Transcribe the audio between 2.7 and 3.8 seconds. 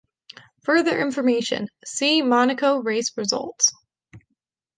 race results"